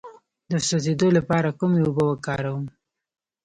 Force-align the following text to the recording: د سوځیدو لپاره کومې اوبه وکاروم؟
د 0.51 0.53
سوځیدو 0.67 1.07
لپاره 1.17 1.49
کومې 1.59 1.79
اوبه 1.83 2.03
وکاروم؟ 2.07 2.65